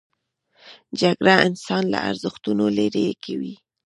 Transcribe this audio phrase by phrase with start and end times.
[1.01, 3.53] جګړه انسان له ارزښتونو لیرې کوي